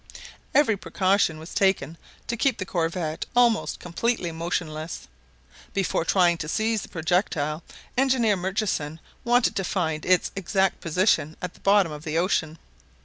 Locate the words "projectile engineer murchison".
6.89-8.99